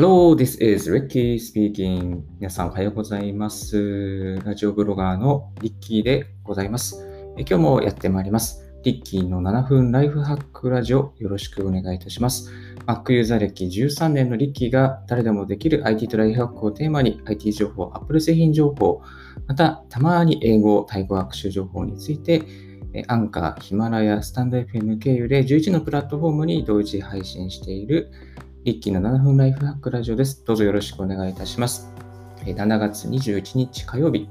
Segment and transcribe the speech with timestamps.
[0.00, 2.22] Hello, this is Ricky speaking.
[2.38, 4.36] 皆さんおはようございます。
[4.44, 7.04] ラジオブロガーのリッキーでございます。
[7.36, 8.62] え今日もやってまいります。
[8.84, 12.48] リッキーの7分ライフハックラジオよろしくお願いいたします。
[12.86, 19.02] Mac ユーザー歴13年のリッキーが誰でもできる IT とライフハックをテーマに IT 情報、Apple 製品情報、
[19.48, 22.44] またたまに英語、タイ語学習情報について
[23.08, 28.12] アンカー、ヒマラヤ、スタンド FM 経由で11のプラットフォームに同時配信している
[28.64, 30.44] リッキーの7分ライフハックラジオです。
[30.44, 31.88] どうぞよろしくお願いいたします。
[32.44, 34.28] 7月21日火曜日、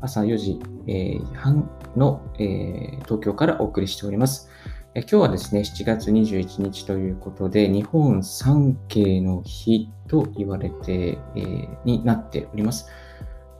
[0.00, 4.50] 朝4時、えー半の、えー東京からお送りしております。
[4.94, 12.88] 今日はですね、7月21日ということで、日本三景の日と言われて、えーになっております。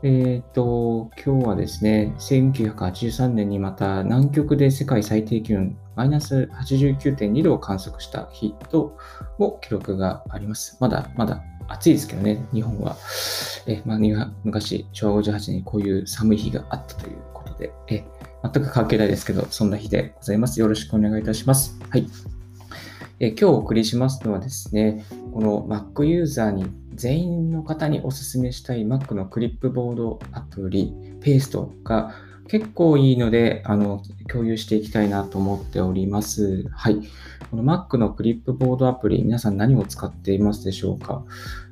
[0.02, 8.96] えっ、と、今日はですね、1983年にまた南極で世界最低気温マイナス89.2度を観測した日と
[9.38, 10.76] も記録があります。
[10.80, 12.96] まだまだ暑いですけどね、日本は。
[13.66, 13.98] えまあ、
[14.44, 18.04] 昔、昭和58年にこういう寒い日があったということで、え
[18.42, 20.60] 全く関係ないですけど、そんな日でございます。
[20.60, 21.78] よろしくお願いいたします。
[21.88, 22.06] はい。
[23.20, 32.14] え今日お送りしますのはですね、この Mac ユーザーに全員の方にお勧めしたい Mac のクリップボードアプリ、ペーストが
[32.52, 36.68] 結構いいので、あの、共有していきたいなと思っております。
[36.68, 36.96] はい。
[37.50, 41.24] この Mac のクリップボードアプリ、皆さん何を使っていますでしょうか？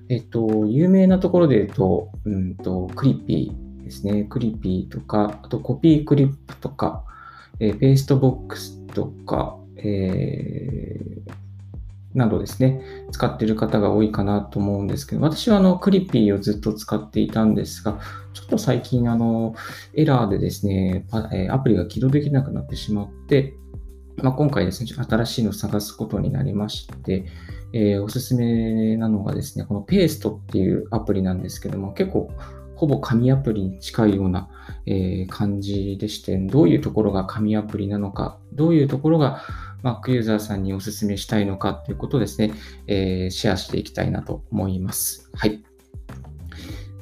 [0.08, 4.24] えっと、有名なところで言うと、うんと、 Clipy ですね。
[4.24, 7.04] Clipy とか、あと CopyClip とか、
[7.58, 11.30] えー PasteBox とか、えー
[12.14, 18.00] などですね、使っている方が多いかなと思うんですけど、私はあの Clipy をずっと使っていたんですが、
[18.32, 19.54] ちょっと最近あの
[19.94, 21.06] エラーでですね、
[21.50, 23.54] アプリが起動できなくなってしまって、
[24.16, 27.26] まあ、今回ですね、新しいのを探すことになりまして、
[27.72, 32.30] えーおすすめなのがですね、このペーストっていうアプリなんですけども、結構
[32.74, 34.48] ほぼ紙アプリに近いような、
[34.86, 39.42] えー感じでして、どういうところが紙アプリなのか、どういうところが
[39.82, 42.52] Mac ユーザーさんにお勧めしたいのかということをですね、
[42.86, 45.30] えーシェアしていきたいなと思います。
[45.34, 45.62] はい。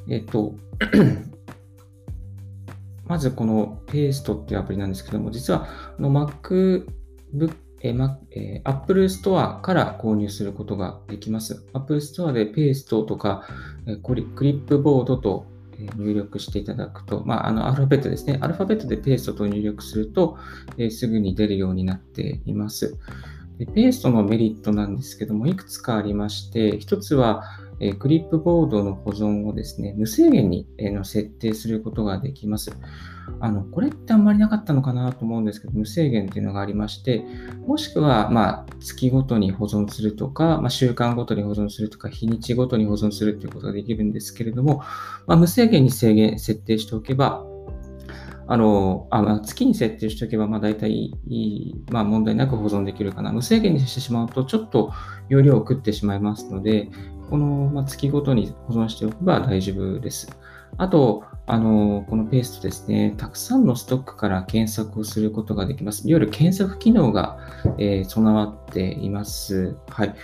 [0.07, 0.55] えっ、と、
[3.05, 6.85] まずこのペーストっていうアプリなんですけども、実はあの MacBook
[7.81, 11.65] えー Mac えー Apple Store から購入することができます。
[11.73, 13.47] Apple Store でペーストとか、
[13.87, 14.23] えークリ
[14.53, 15.47] ップボードと
[15.95, 18.37] 入力していただくと、まあ、あのアルファベットですね。
[18.41, 20.37] アルファベットでペーストと入力すると、
[20.77, 22.97] えーすぐに出るようになっています。
[23.57, 27.43] でペーストのメリットなんですけども、いくつかありまして、1つは、
[27.79, 32.71] えクリップボードの保存をですね、無制限に、えの設定することができます。
[33.39, 37.25] あの、これってあんまりなかったのかなと思うんですけど、無制限っていうのがありまして、
[37.65, 44.83] もしくは、まあ、月ごとに保存するとか、まあ、週間ごとに保存するとか、日にちごとに保存するということができるんですけれども、
[45.27, 47.45] まあ、無制限に制限、設定しておけば、
[48.51, 51.13] あの、あまあ、月に設定しておけば、まあ、大体、
[51.91, 53.31] まあ、問題なく保存できるかな。
[53.31, 54.91] 無制限にしてしまうと、ちょっと
[55.29, 56.89] 容量を食ってしまいますので、
[57.29, 60.29] この、ま、月ごとに保存しておけば大丈夫です。
[60.77, 66.07] あと、あの、このペーストですね、たくさんのストックから検索をすることができます。
[66.07, 67.39] いわゆる検索機能が、
[67.77, 69.75] えー備わっています。
[69.89, 70.15] はい。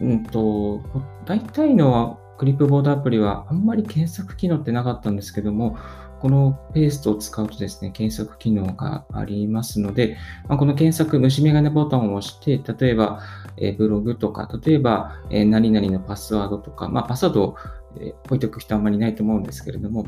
[0.00, 0.82] うんと、
[1.24, 5.76] 大体のクリップボードアプリはあんまり検索機能ってなかったんですけども、
[6.20, 10.16] このペーストを使うとですね、検索機能がありますので、
[10.48, 13.20] ま、この検索、虫眼鏡ボタンを押して、例えば、
[13.58, 17.56] えブログとか、例えば、え何々のパスワードとか、まあ、パスワードを、
[18.00, 20.06] え置いておく人はあんまりいないと思うんですけれども、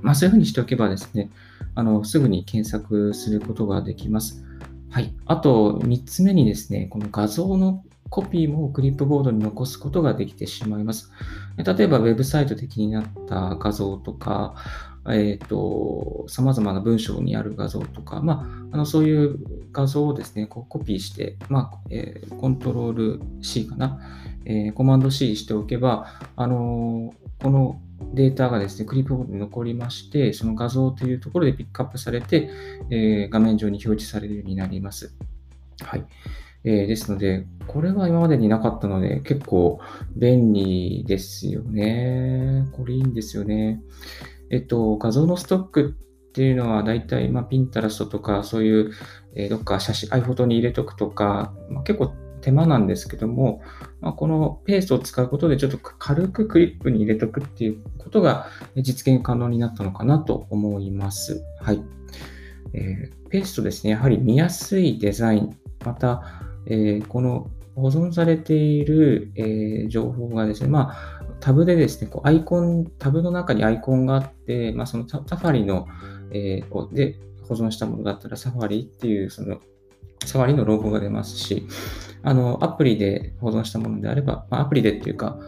[0.00, 1.30] まあ、そういうふうにしておけばですね、
[1.74, 4.44] あのすぐに検索することができます。
[4.90, 5.14] はい。
[5.24, 11.10] あと、3つ目にですね、この画像のコピーもクリップボードに残すことができてしまいます。
[11.56, 14.54] 例えば、ウェブサイトで気になった画像とか、
[15.08, 19.38] えっ、と、様々な文章にある画像とか、まあ、あのそういう
[19.72, 23.98] 画像をですね、こうコピーして、まあ、えーコントロール C かな、
[24.44, 27.80] えーコマンド C しておけば、あのこの
[28.12, 32.50] データがですね、クリップボードに残りまして、その画像というところでピックアップされて、
[32.90, 35.14] え画面上に表示されるようになります。
[35.80, 36.04] はい。
[36.64, 39.80] えーですので、これは今までになかったので、結構
[40.16, 42.68] 便利ですよね。
[42.72, 43.82] これいいんですよね。
[44.50, 45.96] えっと、画像のストック
[46.28, 48.92] っていうのは、だいたい、まあ、ピンタラストとか、そういう、
[49.34, 52.12] えーどっか写真、iPhoto に入れとくとか、まあ、結構
[52.42, 53.62] 手間なんですけども、
[54.00, 61.42] まあ、このペーストを使うことで、ちょっと軽くクリップに入れとくっていうことが実現可能になったのかなと思います。
[61.60, 61.82] はい。
[62.74, 65.56] えーペーストですね、やはり見やすいデザイン、
[65.86, 75.88] また、えーこの保存されている、えー、情報がですね、まあ、タブでですね、こうアイコン、タブの中にアイコンがあって、まあ、そのサファリの、
[76.32, 77.18] えー、で
[77.48, 79.60] 保存したものだったらサファリっていう、その
[80.24, 81.66] サファリのロゴが出ますし、
[82.22, 85.38] あの、アプリで保存したものであれば、まあ、アプリでっていうか、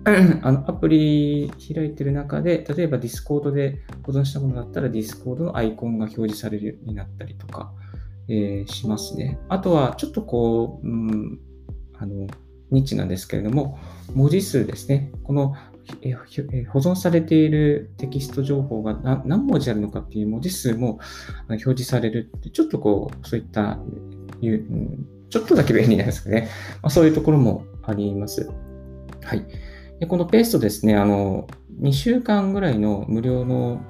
[0.42, 7.72] あのアプリ開いてる中で、例えば Discord で保存したものだったら Discord のアイコンが表示されるようになったりとか、
[8.28, 9.38] えー、しますね。
[9.48, 11.38] あとは、ちょっとこう、うん、
[11.98, 12.26] あの、
[12.70, 13.78] ニッチなんですけれども、
[14.14, 15.12] 文字数ですね。
[15.24, 15.54] この
[16.72, 18.94] 保存されているテキスト情報が
[19.24, 21.00] 何文字あるのかっていう文字数も
[21.48, 23.78] 表示されるって、ちょっとこう、そういった、
[24.42, 26.48] うんちょっとだけ便利なんですかね。
[26.82, 28.50] まあ、そういうところもあります。
[29.22, 29.46] はい。
[30.00, 31.46] でこのペーストですね、あの、
[31.80, 33.80] 2週間ぐらいの無料の、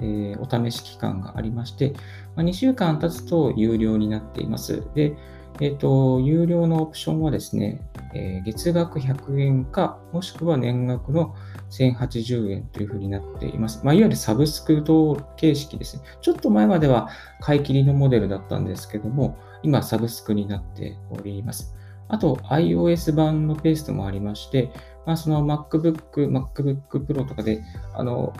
[0.00, 1.92] えー、お試し期間がありまして、
[2.34, 4.82] まあ、2週間経つと有料になっています。
[4.94, 5.16] で、
[5.60, 7.80] えっ、ー、と、有料のオプションはですね、
[8.14, 11.34] えー、月額100円か、もしくは年額の
[11.70, 13.80] 1080円というふうになっています。
[13.84, 16.02] まあ、いわゆるサブスク等形式ですね。
[16.20, 17.08] ちょっと前までは
[17.40, 21.74] 買い切りのモデルだったんですけども、今サブスクになっております。
[22.08, 24.70] あと、iOS 版のペーストもありまして、
[25.06, 27.62] まあ、その MacBook、MacBook Pro とかで、
[27.94, 28.32] あの、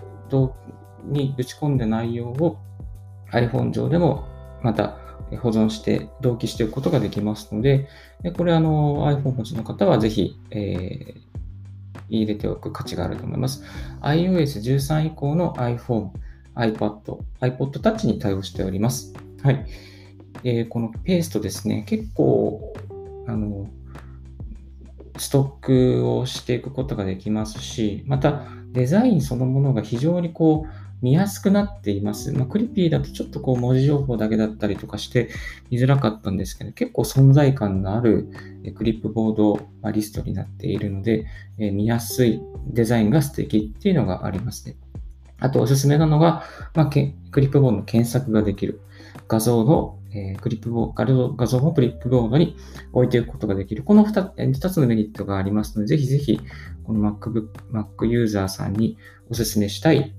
[1.07, 2.59] に打ち込んだ内容を
[3.33, 4.25] iPhone 上でも
[4.63, 4.99] また
[5.41, 7.89] 保存して同期しておくことができますので、
[8.37, 11.27] これあの iPhone 持ちの方はぜひ、えー、
[12.09, 13.65] 入れておく価値があると思います。
[14.03, 16.11] iOS13 以降の iPhone、
[16.55, 19.15] iPad、iPod Touch に対応しております。
[19.43, 19.67] はい。
[20.45, 22.75] えー、このペーストですね、結構、
[23.27, 23.69] あの、
[25.19, 32.33] ストックをしていくことができますし、またデザインそのものが非常にこう、見やすくなっています。
[32.33, 35.29] まあ、クリピーだとちょっとこう文字情報だけだったりとかして
[35.71, 38.29] 見づらかったんですけど、結構存在感のある
[38.77, 39.61] クリップボード
[39.93, 41.27] リストになっているので、
[41.59, 44.77] え見やすいデザインが素敵っていうのがありますね。
[45.39, 46.45] あとおすすめなのが、
[46.75, 47.01] まあ、ク
[47.41, 48.81] リップボードの検索ができる。
[49.29, 52.57] 画像の、え、クリップボード、画像をクリップボードに
[52.93, 53.83] 置いていくことができる。
[53.83, 56.41] この 2, 2つのメリットがありますので、ぜひぜひ、
[56.85, 58.97] この MacBook、Mac ユーザーさんに
[59.29, 60.15] おすすめしたい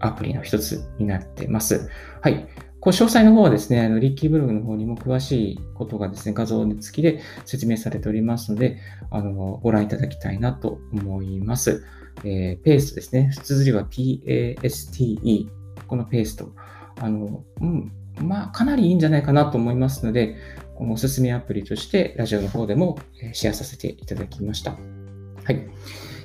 [0.00, 1.88] アプリの一つになってます。
[2.20, 2.48] はい。
[2.80, 8.78] こう詳細の方はですね、あのリッキーブログの方にも詳しいことがですね、画像付きで説明されておりますので、
[9.10, 11.84] あのご覧いただきたいなと思います。
[12.24, 13.30] えー、ペーストですね。
[13.42, 15.48] 綴りは PASTE。
[15.86, 16.52] このペースト。
[17.00, 20.36] あの、うん、まあ、かなりいいんじゃないかなと思いますので、
[20.76, 22.98] このおすすめアプリとしてラジオの方でも
[23.32, 24.72] シェアさせていただきました。
[24.72, 25.68] はい。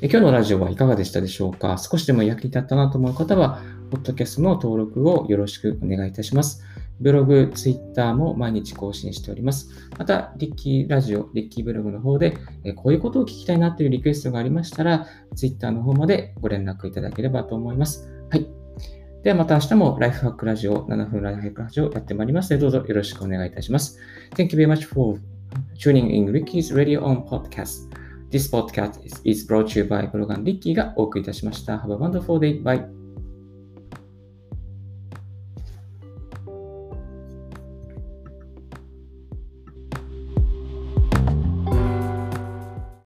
[0.03, 1.77] 今日のラジオはいかがでしたでしょうか？
[1.77, 6.61] 少しでも役に立ったなと思う方は、ポッドキャストの登録をよろしくお願いいたします。
[6.99, 9.69] ブログ、ツイッターも毎日更新しております。
[9.97, 12.37] また、リッキーラジオ、リッキーブログの方で、
[12.75, 15.07] こういうことを聞きたいなというリクエストがありましたら、
[15.37, 18.11] ツイッターの方までご連絡いただければと思います。
[18.29, 18.45] はい。
[19.23, 23.97] ではまた明日もライフハックラジオ、7分ライフハックラジオやってまいりますので、どうぞよろしくお願いいたします。
[24.35, 25.17] Thank you very much for
[25.79, 28.02] tuning in Ricky's Radio on Podcast.
[28.33, 31.77] This podcast is, brought to you by ブロガンリッキーがお送りいたしました。
[31.77, 32.63] Have a wonderful day.
[32.63, 33.02] Bye.